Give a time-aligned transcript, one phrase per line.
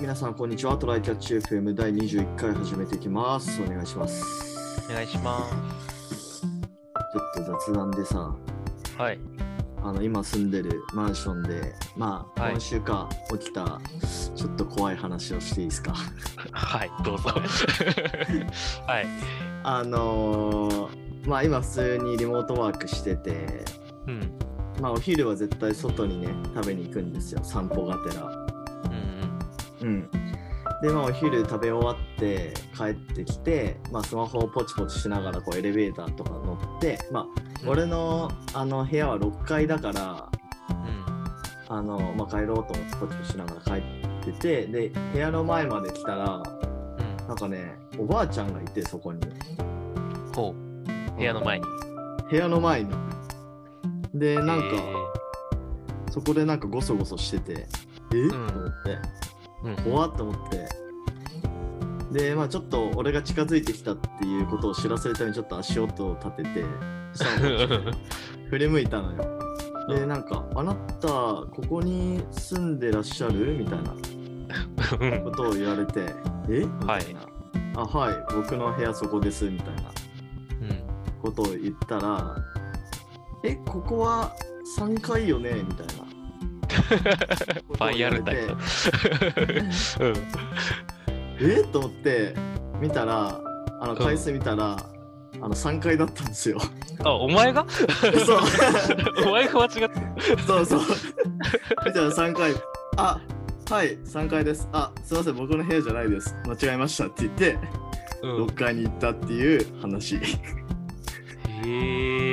[0.00, 0.76] 皆さんこんにちは。
[0.76, 3.62] トライキャッチ FM 第21回始めていきます。
[3.62, 4.84] お願いします。
[4.90, 6.42] お願いします。
[6.42, 8.34] ちょっと雑談でさ、
[8.98, 9.18] はい。
[9.82, 13.80] あの今住んでるマンションで、まあ、はい今週か起きた
[14.34, 15.94] ちょっと怖い話をしていいですか？
[16.52, 17.30] はい、どうぞ。
[18.86, 19.06] はい。
[19.62, 23.64] あのーまあ今普通にリモートワークしてて、
[24.06, 24.32] うん。
[24.80, 27.40] まあお昼は絶対外にね食べに行くんですよ。
[27.42, 28.46] 散歩がてら。
[29.84, 29.88] うん。
[29.90, 30.10] うん。
[30.82, 37.26] で、まあ、お昼食べ終わって帰ってきて、まあ、スマホをポチポチしながらこうエレベーターとか乗って、まあ、
[37.66, 40.28] 俺のあの部屋は6階だから、
[40.70, 41.76] うん。
[41.76, 47.28] あのまあ、帰ろうと思ってポチポチしながら帰ってて、で、部屋の前まで来たら、うん。
[47.28, 49.20] なんかね、おばあちゃんがいて、そこに。
[50.34, 51.16] ほう。
[51.16, 51.66] 部屋の前に。
[52.30, 52.90] 部屋の前に。
[54.14, 55.14] で、なんか、え
[56.10, 57.66] そこでなんかゴソゴソしてて、
[58.14, 58.98] え、んと思って。
[59.84, 60.68] 怖っと思って。
[62.12, 66.64] でまあちょっと俺が近づいてきたっていうことを知らせるためにちょっと足音を立てて
[68.50, 69.24] 振り向いたのよ。
[69.88, 73.94] でなんか「あなたここに住んでらっしゃる?」みたいな。
[75.24, 76.02] ことを言われて
[76.48, 76.64] 「え？
[76.64, 77.20] みたいな
[77.76, 78.14] 「あはい。
[78.34, 79.82] 僕の部屋そこです」みたいな。
[79.82, 81.20] うん。
[81.20, 82.36] ことを言ったら
[83.42, 84.32] 「えここは
[84.78, 85.92] 3階よね?」みたいな
[87.68, 88.56] ファイアルタイプ。
[90.00, 90.14] うん。
[91.40, 91.62] え？
[91.72, 92.34] と思って
[92.80, 93.40] 見たら
[93.80, 94.76] あの回数見たら、
[95.40, 96.58] あの3階だったんですよ。
[97.04, 97.66] あ、お前が？
[97.68, 97.84] そ
[98.36, 98.40] う。
[99.26, 100.00] お前が間違って
[100.46, 100.80] そうそう。
[101.84, 102.52] 見たら3階
[102.96, 103.20] あ
[103.70, 104.68] はい3階です。
[104.72, 106.34] あすいません僕の部屋じゃないです。
[106.46, 107.58] 間違えましたって言って
[108.22, 108.44] うん。
[108.46, 108.54] 6。
[108.54, 110.16] 階に行ったっていう話。
[110.16, 110.20] へ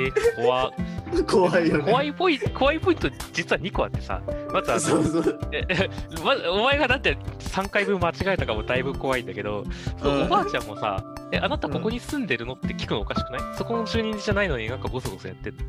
[0.06, 0.70] え、怖っ
[1.28, 1.84] 怖いよね。
[1.84, 4.20] 怖いポイント、怖いポイント、実は2個あってさ、
[4.52, 5.38] まずあの、そうそう。
[5.52, 5.90] ええ
[6.24, 9.64] まずお前がだって3回分間違えたかもだいぶ怖いんだけど、
[10.02, 10.22] そううん。
[10.24, 13.40] おばあちゃんもさ、え、あなたここに住んでるのって聞くのおかしくない？
[13.56, 15.60] そこの住人じゃないのになんかゴソゴソやってんの？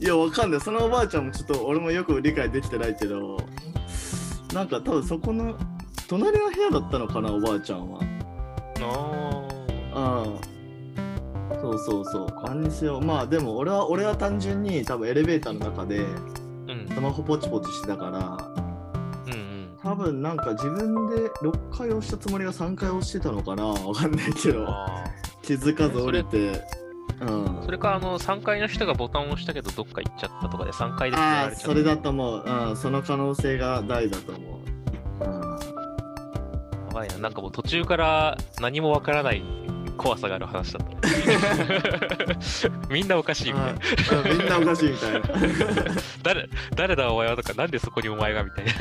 [0.00, 0.60] いやわかんない。
[0.60, 3.38] そのおばあちゃんもちょっと俺もよく理解できてないけど
[4.52, 5.54] なんか多分そこの
[6.08, 8.00] 隣の部屋だったのかなおばあちゃんは。
[9.94, 10.53] あうん
[11.64, 12.26] そうそうそう。
[12.44, 16.04] 何にせよまあでも俺は俺は単純に多分エレベーターの中で
[16.92, 18.38] スマホポチポチしてたから
[19.26, 19.78] うんうん。
[19.82, 24.66] 多分なんか自分で6回押したつもりが3回押してたのかなわかんないけど。
[24.68, 25.04] あ
[25.42, 26.62] 気づかず降りて。
[27.20, 27.44] うん。
[27.44, 35.58] ーそれかあの3階の人がボタンを押したけどどっか行っちゃったとかで3階であそれだと思う、うん、その可能性が大だと思う、うん、や
[36.92, 37.18] ばいな。
[37.18, 39.42] なんかもう途中から何もわからない
[39.96, 41.08] 怖さがある話だった。
[41.08, 42.38] ね
[42.90, 44.30] みんなおかしいみたいな。
[44.30, 45.20] みんなおかしいみたいな。
[46.22, 48.72] 誰誰だお前はとかなんでそこにお前がみたいな。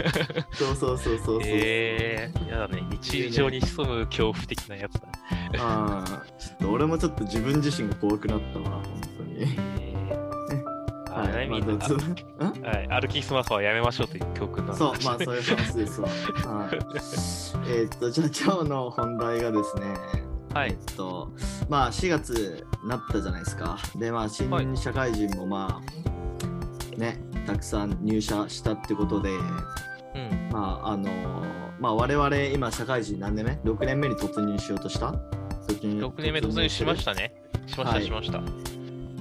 [0.53, 2.85] そうそうそうそうそう、ええー、やだね。
[2.89, 5.01] 日常に潜む恐怖的なやつだ。
[5.59, 8.83] ああちょっと俺もちょっと自分自身が怖くなったわ本
[9.17, 9.35] 当に。
[9.39, 16.07] えー、あはいみんな、はい、歩きスマホはやめましょうという教訓なんだそう、まあそういう話ですわ。
[16.07, 16.13] は
[16.71, 16.75] い、
[17.69, 20.69] えーっと、じゃあ今日の本題がですね、はい。
[20.71, 21.31] えーっと、
[21.69, 23.77] まあ4月になったじゃないですか。
[23.95, 24.77] で、まあ新はい。
[24.77, 30.49] 社会人もまあ、ね、たくさん入社したってことで、うん。
[30.51, 31.09] まああの
[31.79, 35.11] まあ我々今社会人何年目 ?6 年目に突入しようとした？
[35.67, 37.33] 突入6年目突入しましたね。
[37.65, 38.03] しました、はい。
[38.03, 38.41] しました。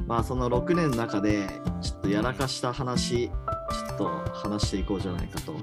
[0.06, 1.48] まあその6年の中で
[1.80, 5.54] ちょっとやらかした話ちょっと話していこうじゃないかと。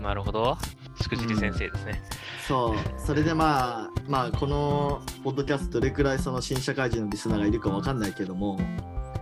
[0.00, 0.56] なるほど
[1.02, 2.02] しくじり先生ですね、
[2.46, 3.00] そう。
[3.00, 8.58] それでまあまあこのポッドキャストどれくらいその新社会人のリスナーがいるかわかんないけども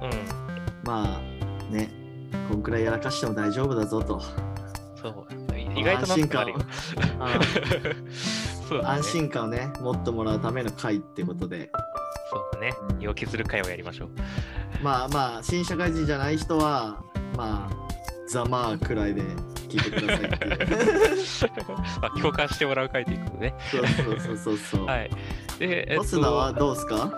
[0.02, 0.10] うん。
[0.84, 1.90] まあね
[2.48, 4.20] こんくらいやらかしても大丈夫だぞと。
[5.00, 5.26] そう。
[5.76, 6.58] 意外となんとかあるよ。
[7.20, 7.40] あ
[8.68, 11.70] そう安心感をね持ってもらうための回ってことで。
[12.30, 12.74] そうだね。
[12.90, 14.08] うん身を削る会をやりましょう。
[14.82, 17.02] まあまあ新社会人じゃない人は
[17.36, 17.88] まあ
[18.28, 19.22] ざまあくらいで
[19.68, 20.97] 聞いてくださいっていう
[22.00, 23.54] まあ共感してもらう会ということでね。
[23.70, 25.10] そうそうそうそうはい。
[25.58, 27.10] でえっボスナはとどうすか？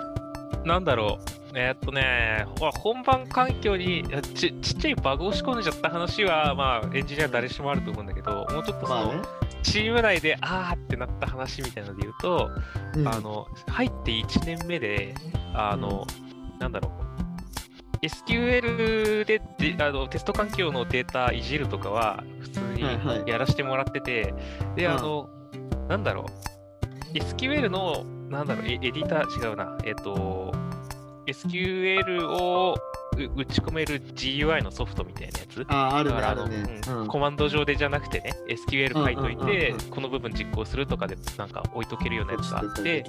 [0.64, 1.40] なんだろう。
[1.54, 2.46] えっとね
[2.78, 4.04] 本番環境に
[4.34, 9.22] ちちっちゃいバグを仕込んじゃった話はまあエンジニア誰しもあると思うんだけどもうちょっとその、まあね、
[9.64, 12.50] チーム内であーってなった話みたいなので言うと、
[12.94, 13.08] うん。
[13.08, 15.12] あの入って1年目で
[15.52, 16.06] あの、
[16.60, 17.09] なんだろう
[18.02, 24.34] SQL でであのテスト環境のデータいじるとかは普通にはいはいやらせてもらってて、
[24.76, 25.28] でうんあの
[25.88, 26.26] なんだろ
[27.14, 30.52] う SQL のなんだろうエエディター違うなえっと
[31.26, 32.76] SQL を
[33.36, 35.66] 打ち込める GUI のソフトみたいなやつ。
[35.68, 36.80] あ、あるね、あるね。
[36.88, 43.04] うんうんコマンド上でじゃなくてね、SQL 書いというんうんてうんうん、この部分実行するとかでなんか置いとけるようなやつがあって、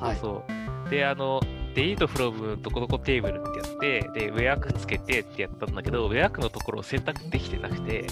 [0.00, 0.16] はい。
[0.16, 0.54] そうそ
[0.86, 0.90] う。
[0.90, 1.40] で、あの、
[1.74, 8.06] delete from どこどこテーブルってやって、で、ウェアクつけてってやったんだけど、ウェアクのところを選択できてなくて、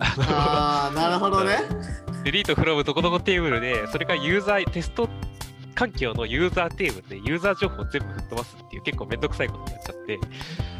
[0.00, 1.56] あああ、なるほどね。
[1.70, 5.08] の、delete from どこどこテーブルで、それがユーザー、テスト
[5.74, 10.18] 環境のユーザーテーブルでユーザー情報を全部吹っ飛ばすっていう結構めんどくさいことになっちゃって、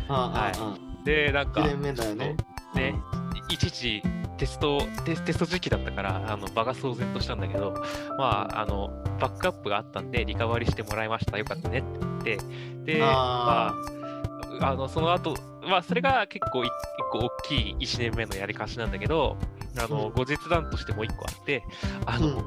[0.08, 2.36] ああ、あで、なんあ、か、1年目だよね。
[2.74, 2.94] ね、
[3.48, 4.02] いちいち
[4.36, 7.74] テストテ、テスト時期だったから、あの場が騒然としたんだけど、
[8.18, 8.90] まあ、あの、
[9.20, 11.38] バックアップがあったんで、リカバリーしてもらいました。
[11.38, 11.82] よかったねっ
[12.22, 13.74] て言って、で、あ
[14.60, 16.70] まあ、あの、その後、まあ、それが結構い一
[17.10, 19.36] 個大きい1年目のやりかしなんだけど、
[19.78, 21.64] あの、うん後日談としてもう1個あって、
[22.06, 22.44] あの、うん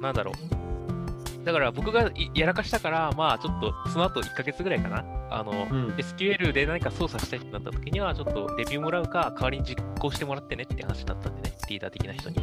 [0.00, 1.44] なんだろう。
[1.44, 5.04] だから僕がいやらかしたから、まあちょっとその後1ヶ月ぐらいかな。
[5.30, 5.88] あの、うん。
[5.96, 12.36] SQL で何か操作したいってなった時には、ちょっとレビューもらうか、代わりに実行してもらってねって話になったんでね、リーダー的な人に。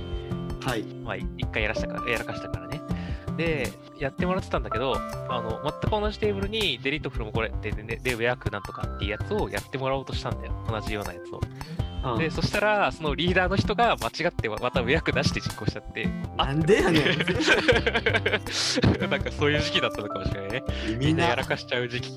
[0.61, 0.83] はい。
[0.83, 2.81] まあ、い一回やらしたから、やらかしたからね。
[3.37, 4.95] で、やってもらってたんだけど、
[5.29, 10.53] あの、全く同じテーブルに、デリートフルもこれで、で、で、でウェアクなんとかっていうやつをやってもらおうとしたんだよ。
[10.67, 11.41] 同じようなやつを。
[12.03, 17.03] うんで、そしたら、そのリーダーの人が間違ってまたウェアク出して実行しちゃって、あなんでやねん。
[19.09, 20.63] なんかそういう時期だったのかもしれないね。
[20.89, 22.13] みみんなやらかしちゃう時期。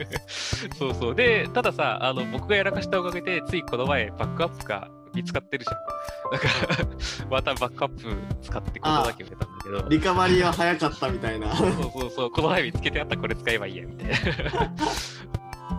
[0.78, 1.14] そうそう。
[1.14, 5.78] で、たださ、あの、僕がやらかしたおかげで、ついこの前、バックアップが見つかってるじゃん。
[6.32, 6.86] だから、
[7.30, 9.88] またバックアップ使ってことだけ埋めたんだけど。
[9.88, 11.54] リカバリーは早かったみたいな。
[11.54, 14.72] そうそうそう、この前見つけてあったらこれ使えばいいや、みたいな。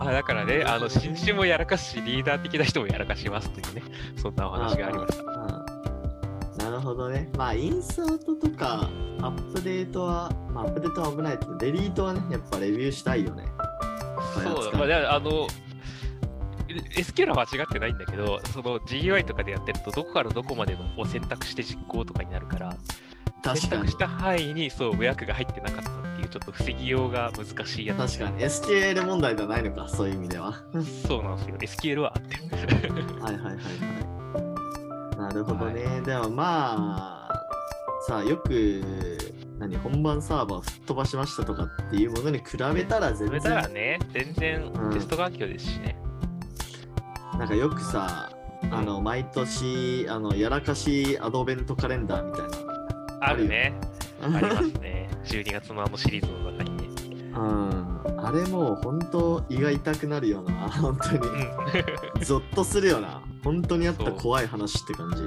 [0.00, 3.82] あだからね、あの、新種もやらかすし、リーダー的な人もやらかしますというね、
[4.16, 5.22] そんなお話がありました。
[5.22, 5.80] うん
[6.60, 7.30] なるほどね。
[7.38, 8.90] まあ、インサートとか、
[9.22, 13.46] アップデートは、まあ、アップデートは危ないけど、デリートはね、やっぱレビューしたいよね。
[14.34, 15.46] そうだ、まあ、であの、
[16.74, 22.76] SQL は間違ってないんだけど、その GUI とかでやってると、どこからどこまでのを選択して実行とかになるから、
[23.54, 23.96] 選択し。
[23.96, 28.18] た範囲にそう、予約が入ってなかったっていう、ちょっっと防ぎようが難しいやつ。
[28.18, 30.62] 確かに SQL 問題ではないのかそういう意味では
[31.06, 31.94] そうなんですよ。
[31.96, 32.42] SQL はあってる。
[33.20, 34.20] はいはいはいはい
[35.20, 37.46] なるほどね、でもまあ
[38.08, 38.82] さあよく
[39.58, 45.99] 何本番サーバー吹っ飛ばしましたとかっていうものに比べたら全それたら然ね、全然うんテスト環境ですしね。
[47.40, 48.30] なんかよくさ
[48.70, 52.44] あの毎年あのやらかしアドベントカレンダーみたい
[53.22, 53.72] あるね。
[54.20, 55.08] なありますね。
[55.24, 56.84] 12月のあのシリーズの中にね。
[57.34, 61.50] うんあれもう本当胃が痛くなるよな 本当にうん。
[62.22, 65.22] ゾッとするよな本当にあった怖い話って感じ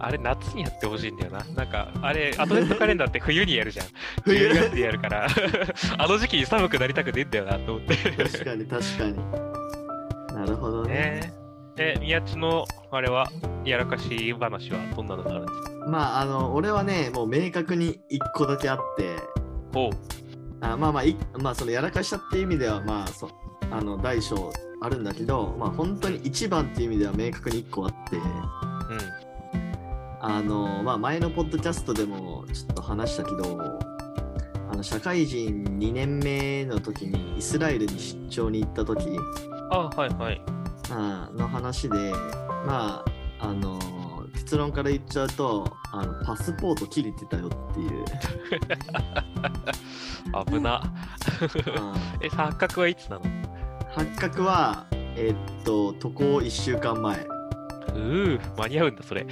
[0.00, 1.44] あれ、夏にやってほしいんだよな。
[1.54, 3.86] なんか、あれ、アドベントカレンダーって冬にやるじゃん。
[4.24, 5.26] 冬10月にやるから、
[5.98, 7.96] あの時期に寒くなりたくねえんだよなと思って。
[7.96, 9.49] 確かに確かにな
[10.50, 11.34] るほどねね
[11.76, 11.94] え。
[11.94, 13.26] で、宮地の、あれは、
[13.64, 15.86] やらかし話はどんなのがあるんですか？
[15.88, 19.16] まああの俺はねもう明確に1個だけあって
[19.74, 19.92] おう。
[20.60, 23.30] あまあまあいまあそのやらかしたっていう意味ではまあそ
[23.70, 24.52] あの大小
[24.82, 28.24] あるんだけどまあ本当に一番っていう意味では明確に1個あってうん。
[30.20, 33.58] あのまあ前のポッドキャストでもちょっと話したけど
[34.70, 39.06] あの社会人2年目の時にイスラエルに出張に行った時
[39.70, 40.42] あ、はいはい。
[40.92, 42.12] あの話で
[42.66, 43.04] ま
[43.38, 43.78] ああの
[44.34, 48.04] 結論から言っちゃうとあのパスポート切れてたよっていう、
[50.46, 50.82] 危な。
[50.82, 50.86] う
[51.46, 51.50] ん
[52.22, 53.22] え、発覚はいつなの？
[53.94, 59.22] 発覚はえっと渡航1週間前うー、間に合うんだ、それ。
[59.22, 59.26] い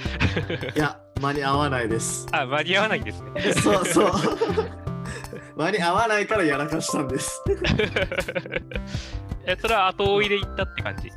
[0.79, 3.53] や間に合わないですあ、間に合わないんですね。
[3.53, 4.11] そうそう
[5.59, 7.43] 間に合わないからやらかしたんです
[9.45, 11.11] え、それは後追いで行ったって感じ？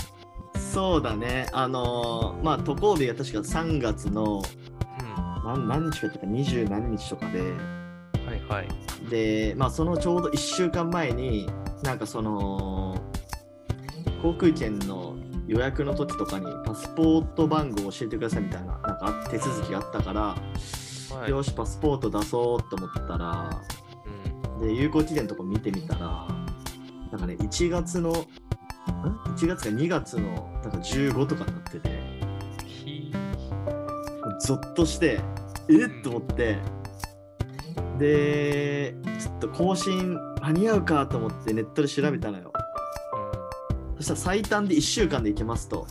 [0.59, 4.43] そうだねあのまあ渡航日が確か3月のうん。
[5.45, 7.47] 何何日かとか二十何日とかでは
[8.35, 8.69] いはい。
[9.11, 11.49] でまあそのちょうど1週間前に
[11.85, 12.97] なんかその
[14.23, 15.15] 航空券の
[15.47, 20.21] 予約の時とかにパスポート番号を教えてくださいみたいななんか手続きがあったから、
[21.17, 23.82] はい、よしパスポート出そうと思ったらうん。
[24.63, 26.27] で有効期限とか見てみたら
[27.11, 32.01] なんかね1月のん？1月か2月のなんか15とかになってて
[32.67, 33.13] ひ
[34.41, 35.21] ゾッとして
[35.69, 36.03] えっ？
[36.03, 36.59] と思って
[37.99, 42.53] でちょっと更新間に合うかと思ってネットで調べたのよ。
[43.97, 45.87] そしたら最短で1週間で行けますと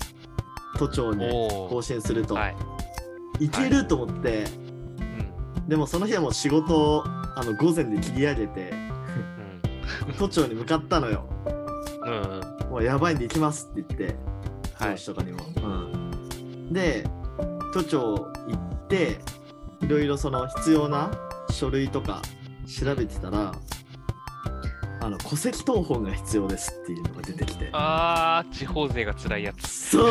[0.77, 1.19] 都庁うん。
[1.19, 2.49] にお更新すると、は
[3.39, 3.45] い。
[3.45, 4.43] い、けると思って、
[5.57, 5.69] うん。
[5.69, 7.03] でもその日はもう仕事を
[7.35, 8.71] あの午前で切り上げて
[10.07, 10.13] うん。
[10.17, 11.25] 都庁に向かったのよ
[12.05, 12.69] うん。
[12.69, 14.15] もうやばいんで行きますって言って、
[14.75, 14.97] はい上。
[14.97, 15.39] 司とかにも。
[15.57, 17.05] うん、で、
[17.73, 19.19] 都庁行って、
[19.81, 21.11] いろいろその必要な
[21.51, 22.21] 書類とか
[22.67, 23.53] 調べてたら、
[25.01, 27.69] あの戸籍謄本が必要ですっていうのが出てきて。
[27.73, 29.67] あー、地方勢が辛いやつ。
[29.67, 30.05] そう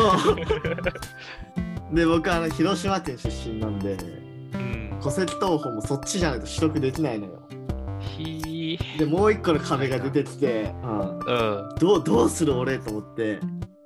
[1.95, 4.20] で、僕はあの広島県出身なんで、うん。
[5.01, 7.41] 戸籍謄本もそっちじゃないと取得できないのよ。
[7.99, 8.97] ひー。
[8.99, 11.69] で、もう一個の壁が出てきて、うん、うん。
[11.79, 13.39] どうどうする俺と思って、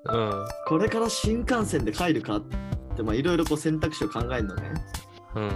[0.05, 0.45] うん。
[0.67, 2.41] これから新幹線で帰るかっ
[2.95, 4.74] て、まあいろいろこう選択肢を考えるのね。
[5.36, 5.48] うんう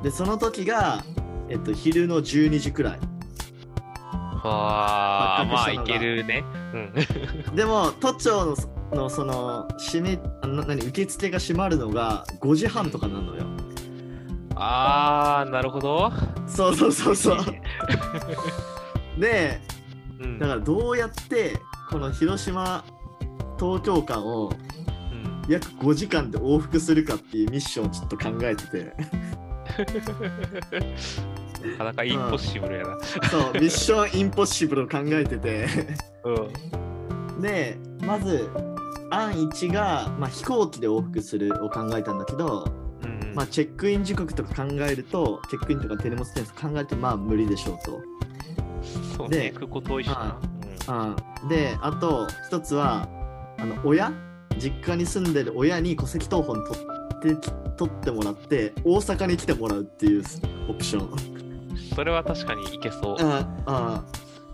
[0.00, 0.02] ん。
[0.02, 1.02] で、その時が、
[1.48, 3.00] えっと、昼の12時くらい。
[4.48, 6.44] あー、まあ、いけるね。
[6.72, 7.54] うん。
[7.56, 13.44] でも、都庁のその、その、閉め、あの何、受付が閉まるのが5時半とかなのよ。
[14.56, 16.10] あー、なるほど。
[16.46, 17.38] そうそうそうそう。
[19.20, 19.60] で、
[20.18, 20.38] うん。
[20.38, 21.60] だからどうやって、
[21.90, 22.82] この広島、
[23.58, 28.96] 東京間をうん約5時間で往復するかっていうミッションをちょっと考えてて。
[31.72, 32.98] なかなかインポッシブルやな。
[33.30, 35.66] そう、ミッションインポッシブルを考えてて。
[36.24, 37.42] うん。
[37.42, 38.48] で、まず、
[39.10, 42.85] 案1が、まあ、飛行機で往復するを考えたんだけど、うん
[43.36, 48.00] まあ、チェックイン時刻とか考えると、チェックインとか手荷物検査考えると、まあ、無理でしょうと。
[49.14, 50.40] そうでね、空港遠いしな。
[51.42, 53.06] うん、で、あと、一つは、
[53.58, 54.10] あの親？
[54.58, 60.24] 実家に住んでる親に戸籍謄本取ってき取ってもらって、大阪に来てもらうっていう
[60.70, 61.10] オプション。
[61.10, 61.14] う
[61.74, 61.94] ん。
[61.94, 63.22] それは確かにいけそう。
[63.22, 64.04] うんうん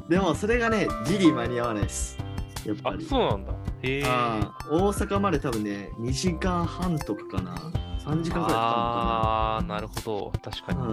[0.08, 2.18] でも、それがね、ギリ間に合わないです。
[2.66, 3.52] やっぱあり。、そうなんだ。
[3.82, 4.02] へえ。
[4.06, 7.54] あー大阪まで多分ね、2時間半とかかな。
[8.04, 10.32] 3時間くらいかかあー、なるほど。
[10.42, 10.78] 確かに。
[10.78, 10.88] かな。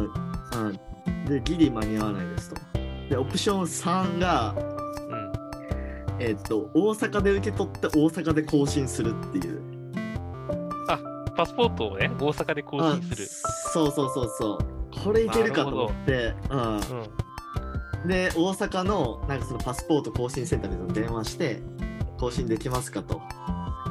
[0.62, 0.68] うん。
[0.68, 1.26] うん。
[1.26, 2.62] で、ギリ間に合わないですと。
[3.10, 6.22] で、オプション3が、うん。
[6.22, 9.70] えっと、大阪で受け取って大阪で更新するっていう。
[11.40, 13.24] パスポートをね、大阪で更新する。
[13.46, 15.04] あそうそうそうそう。
[15.06, 16.60] これいけるかと思って、うん。
[16.60, 16.82] うん。
[18.06, 21.62] で、大阪の、なんかそのパスポート更新センターに電話して、
[22.20, 23.22] 更新できますかと。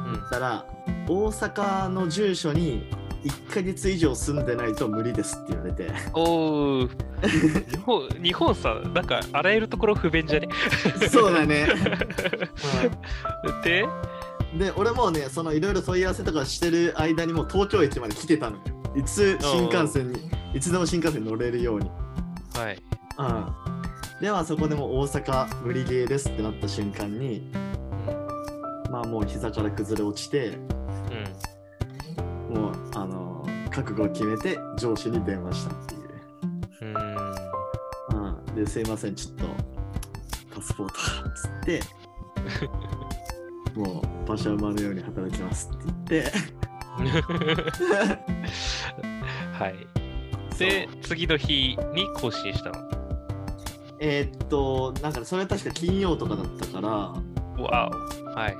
[0.05, 0.65] うん言ったら、
[1.07, 2.89] 大阪の住所に
[3.23, 5.91] 1ヶ月以上住んでないと無理ですって言われて。
[6.13, 6.89] おー
[7.69, 10.47] 日本日本さなんかあらゆるところ不便じゃね、
[11.09, 11.67] そうだね。
[13.63, 13.81] で
[14.53, 18.63] うんで、俺もね、そのいろいろ問い合わせとかしてる間にもう東京駅まで来てたのよ。
[18.95, 21.91] いつ新幹線に、いつでも新幹線に乗れるように。
[22.55, 22.81] はい
[23.19, 23.68] うん。
[24.21, 27.49] ではそこでもう大阪無理ゲーですってなった瞬間に、
[28.91, 30.57] まあもう膝から崩れ落ちて、
[32.49, 32.55] うん。
[32.55, 36.01] もうあの覚悟を決めて上司に電話したっていう。
[36.81, 36.95] うん。
[36.95, 37.15] うん。
[38.49, 39.45] うん、で、すいません、ちょっと
[40.53, 41.81] パスポートがっつって、
[43.79, 45.95] もう馬車馬のように働きますって言っ
[46.25, 46.31] て、
[49.57, 49.87] はい。
[50.57, 52.98] で次の日に更新したの？
[53.99, 57.21] えーっと、なんかそれ確か金曜とかだったから、わ
[57.57, 58.57] おはい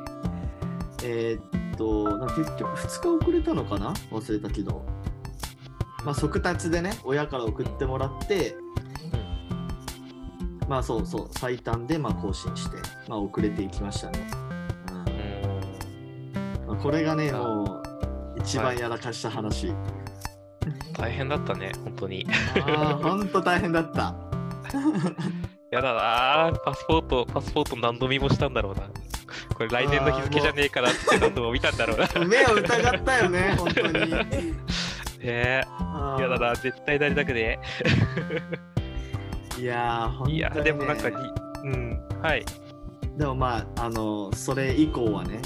[1.03, 3.93] えーっと、なんか結局2日遅れたのかな？
[4.12, 4.86] 忘れたけど。
[6.05, 8.55] まあ、速達でね、親から送ってもらって、
[10.67, 12.77] まあそうそう、最短でまあ更新して、
[13.08, 14.19] まあ遅れていきましたね。
[16.65, 17.81] うんまあ、これがね、あも
[18.38, 19.74] う一番やらかした話。
[20.98, 22.27] 大変だったね本当に
[22.65, 24.29] ああ、ほんと大変だった。
[25.72, 28.90] やだなパスポートパスポート何度見もしたんだろうな。
[29.54, 32.08] これ来年の日付じゃねえかなって何度も見たんだろうな。
[32.26, 33.94] 目を疑ったよね、本当に。
[34.10, 34.56] ね
[35.20, 35.62] え。
[36.20, 37.60] やだな絶対なりたくね
[39.60, 40.34] いやー、ね。
[40.34, 41.16] いやでもなんかに
[41.66, 42.00] うん。
[42.22, 42.46] はい。
[43.18, 45.42] でもまあ、あの、それ以降はね、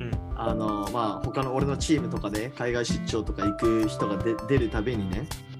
[0.00, 0.10] うん。
[0.36, 5.53] あの、まあ、他の俺のチームとかで海外出張とか行く人がで出るたびにね、うん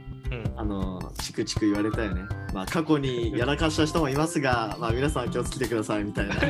[0.56, 2.22] あの、チクチク言われたよね。
[2.52, 6.34] まあ、過去にやらかした人もいますが、 まあ、皆さん気をつけてくださいみたいな。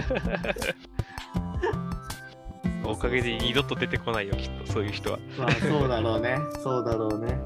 [2.84, 5.18] おかげで二度と出てこないよ、きっと、そういう人は。
[5.38, 6.38] まあ、そうだろうね。
[6.62, 7.38] そうだろうね。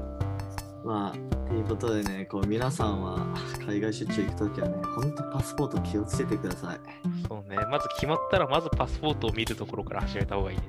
[0.83, 3.25] まあ、ということでね、こう、皆さんは
[3.65, 6.79] 海外出張行くときはね、ほんとパスポート気をつけてください。
[7.27, 10.63] そうね、まず決まったら、まずパスポートを見るところから始めた方がいいね。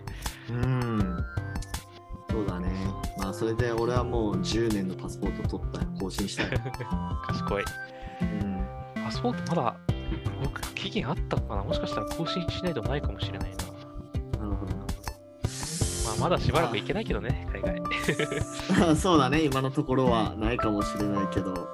[0.51, 1.25] うん。
[2.31, 2.90] そうだね。
[3.31, 5.89] まあ、それで俺はもう10年のパスポート取ったよ。
[6.01, 6.49] 更新したよ。
[7.29, 7.65] 賢い。
[8.23, 8.67] うん。
[9.05, 9.77] パスポートまだ、
[10.43, 11.63] 僕、期限あったのかな？
[11.63, 14.47] もしかしたら更新しないとないかもしれないな。
[14.47, 14.83] なるほどま
[16.13, 18.97] あ、まだしばらく行けないけどね、海外。
[18.99, 19.45] そうだね。
[19.45, 21.71] 今のところはないかもしれないけど。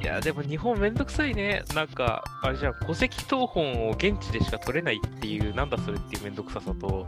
[0.00, 1.64] いや、でも日本めんどくさいね。
[1.74, 7.06] なんか、あれじゃん、戸籍謄本を現地でしか取れないっていう、なんだそれっていうめんどくささと、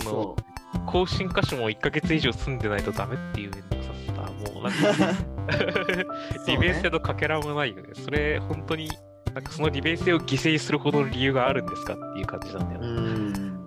[0.00, 0.36] その、そ
[0.86, 4.52] 更新箇所も1ヶ月以上住んでないとダメっていうめんどくささ。
[4.52, 6.04] もうなんか、
[6.44, 6.50] う。
[6.50, 7.90] 利便性のかけらもないよね。
[7.94, 8.90] それ、本当に、
[9.34, 13.38] なんかその利便性を犠牲にするほどの理由があるんですかっていう感じなんだようね。
[13.38, 13.62] ん。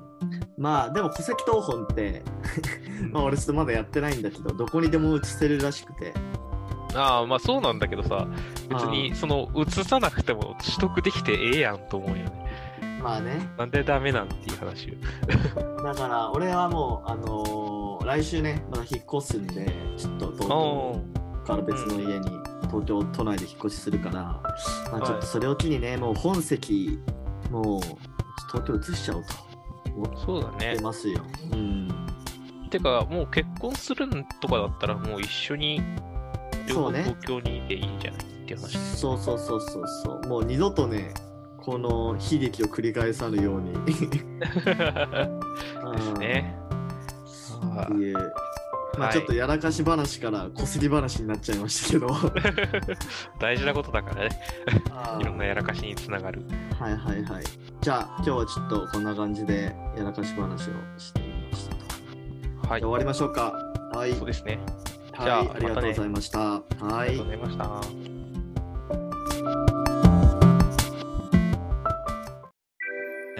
[0.57, 2.23] まあでも戸籍謄本って、
[3.11, 6.13] まあ俺ちょっとまだやってないんだけど、どこにでも移せるらしくて。
[6.95, 8.27] ああ、まあそうなんだけどさ、
[8.69, 12.44] 別にその移さなくても取得できてええやんと思うよね。
[13.05, 13.47] まあね。
[13.55, 14.95] なんでダメなんていう話よ。
[15.83, 19.65] だから俺はもう、あのー来週ね、まだ引っ越すんで、
[19.97, 21.03] ちょっと東京
[21.45, 22.29] から別の家に、
[22.67, 24.13] 東京都内で引っ越しするから、
[24.91, 26.99] まあ、ちょっとそれを機にね、もう本籍、
[27.51, 27.81] もう
[28.51, 30.81] 東京移しちゃおうと思っそうだねて。
[30.83, 31.21] ますよ。
[31.51, 31.89] うん。
[32.69, 35.81] てか、もう結婚するんとかだったら、もう一緒に、
[36.67, 38.77] 両方そうね東京にいていいんじゃないっていう話。
[38.77, 40.27] そうそうそうそうそう。
[40.27, 41.13] もう二度とね、
[41.65, 43.73] この悲劇を繰り返さぬように。
[43.89, 44.03] です
[46.19, 46.55] ね。
[47.75, 48.17] あっていう。
[48.97, 52.07] まあはいちょっとやらかし話からこすり話になっちゃいましたけど。
[53.41, 54.29] 大事なことだからね。
[54.91, 56.43] あいろんなやらかしにつながる。
[56.79, 57.43] はいはいはい。
[57.81, 61.75] じゃあ今日はちょっとこんな感じでやらかし話をしてみました
[62.67, 62.69] と。
[62.69, 62.89] はい終。
[62.91, 63.51] わりましょうか。
[63.91, 64.13] はい。
[64.13, 64.59] そうですね。
[65.13, 66.39] はい、じゃあありがとうございました。
[66.39, 66.61] は
[66.99, 67.27] ありがとうごい。
[67.27, 68.04] ざいました。